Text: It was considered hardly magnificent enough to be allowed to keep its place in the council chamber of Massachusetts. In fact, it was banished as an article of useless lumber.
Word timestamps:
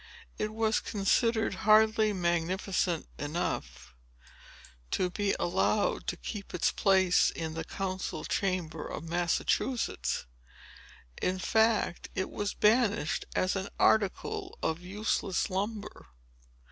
It 0.39 0.51
was 0.51 0.79
considered 0.79 1.53
hardly 1.61 2.11
magnificent 2.11 3.07
enough 3.19 3.93
to 4.89 5.11
be 5.11 5.35
allowed 5.39 6.07
to 6.07 6.17
keep 6.17 6.55
its 6.55 6.71
place 6.71 7.29
in 7.29 7.53
the 7.53 7.63
council 7.63 8.25
chamber 8.25 8.83
of 8.83 9.03
Massachusetts. 9.03 10.25
In 11.21 11.37
fact, 11.37 12.09
it 12.15 12.31
was 12.31 12.55
banished 12.55 13.25
as 13.35 13.55
an 13.55 13.69
article 13.79 14.57
of 14.63 14.81
useless 14.81 15.51
lumber. 15.51 16.07